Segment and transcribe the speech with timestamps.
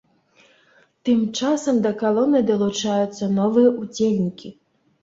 [1.09, 4.59] Тым часам да калоны далучаюцца новыя ўдзельнікі.